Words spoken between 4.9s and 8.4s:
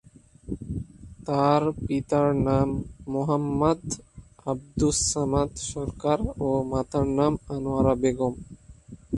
সামাদ সরকার ও মাতার নাম আনোয়ারা বেগম।